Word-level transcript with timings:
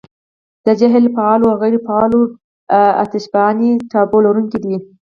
دا 0.65 0.71
جهیل 0.79 1.05
فعالو 1.15 1.45
او 1.49 1.55
غیرو 1.61 1.85
فعالو 1.87 2.21
اتشفشاني 3.03 3.71
ټاپو 3.91 4.17
لرونکي 4.25 4.57
دي. 4.63 4.75